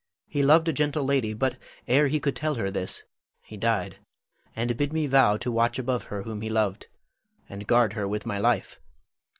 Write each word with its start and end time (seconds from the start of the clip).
He 0.27 0.41
loved 0.41 0.67
a 0.67 0.73
gentle 0.73 1.03
lady, 1.05 1.35
but 1.35 1.57
ere 1.87 2.07
he 2.07 2.19
could 2.19 2.35
tell 2.35 2.55
her 2.55 2.71
this, 2.71 3.03
he 3.43 3.55
died, 3.55 3.97
and 4.55 4.75
bid 4.75 4.91
me 4.91 5.05
vow 5.05 5.37
to 5.37 5.51
watch 5.51 5.77
above 5.77 6.05
her 6.05 6.23
whom 6.23 6.41
he 6.41 6.49
loved, 6.49 6.87
and 7.47 7.67
guard 7.67 7.93
her 7.93 8.07
with 8.07 8.25
my 8.25 8.39
life. 8.39 8.79